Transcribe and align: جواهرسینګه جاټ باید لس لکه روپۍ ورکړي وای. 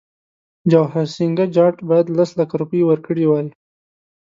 جواهرسینګه 0.71 1.45
جاټ 1.55 1.75
باید 1.89 2.07
لس 2.17 2.29
لکه 2.39 2.53
روپۍ 2.61 2.81
ورکړي 2.85 3.25
وای. 3.27 3.47